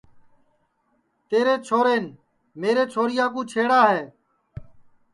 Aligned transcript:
تیرے 1.29 1.55
چھورین 1.67 2.03
میری 2.59 2.83
چھوریا 2.93 3.25
کُو 3.33 3.41
چھیڑا 3.51 3.81
ہے 3.91 4.03